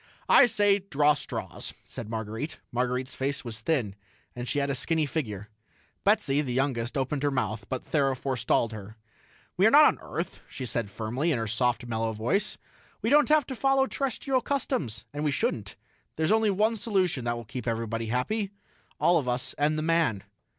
[0.27, 2.57] "I say, draw straws," said Marguerite.
[2.71, 3.93] Marguerite's face was thin,
[4.35, 5.49] and she had a skinny figure.
[6.03, 8.97] Betsy, the youngest, opened her mouth, but Thera forestalled her.
[9.57, 12.57] "We are not on Earth," she said firmly, in her soft, mellow voice.
[13.03, 15.75] "We don't have to follow terrestrial customs, and we shouldn't.
[16.15, 18.49] There's only one solution that will keep everybody happy
[18.99, 20.23] all of us and the man."